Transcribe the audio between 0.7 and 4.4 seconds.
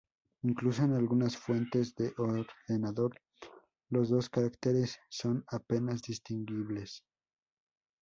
en algunas fuentes de ordenador, los dos